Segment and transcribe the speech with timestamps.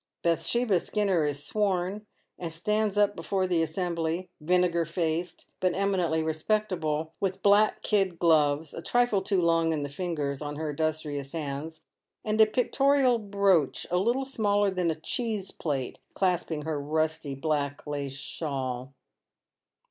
[0.23, 2.07] Bathsheba Skinner is sworn,
[2.39, 8.73] and stands up before the assembly, vinegar faced, but eminently respectable, with black kid gloves,
[8.73, 11.83] a trifle too long in the fingers, on her industrious hands,
[12.25, 17.85] and a pictorial brooch a little smaller than a cheese plate clasping her rusty black
[17.85, 18.95] lace shawl.